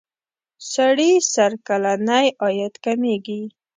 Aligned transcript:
سړي 0.73 1.11
سر 1.33 1.51
کلنی 1.67 2.25
عاید 2.41 2.73
کمیږي. 2.85 3.41